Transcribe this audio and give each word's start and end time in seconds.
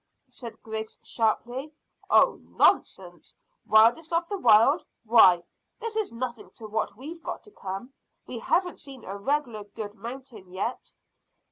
said 0.31 0.59
Griggs 0.63 0.99
sharply. 1.03 1.71
"Oh, 2.09 2.39
nonsense! 2.41 3.35
Wildest 3.67 4.11
of 4.11 4.27
the 4.29 4.37
wild? 4.39 4.83
Why, 5.03 5.43
this 5.79 5.95
is 5.95 6.11
nothing 6.11 6.49
to 6.55 6.65
what 6.65 6.97
we've 6.97 7.21
got 7.21 7.43
to 7.43 7.51
come. 7.51 7.93
We 8.25 8.39
haven't 8.39 8.79
seen 8.79 9.03
a 9.05 9.17
regular 9.19 9.63
good 9.63 9.93
mountain 9.93 10.51
yet." 10.51 10.91